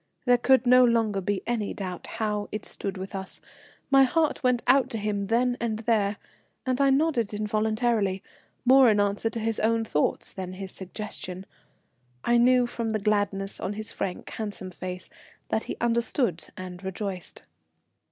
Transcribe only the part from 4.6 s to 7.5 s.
out to him then and there, and I nodded